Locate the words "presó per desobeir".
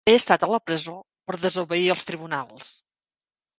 0.69-1.93